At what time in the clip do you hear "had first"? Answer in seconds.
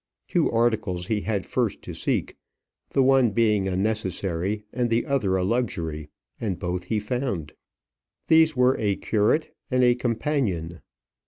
1.21-1.83